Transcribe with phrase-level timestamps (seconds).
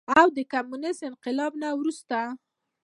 [0.19, 2.23] او د کميونسټ انقلاب نه وروستو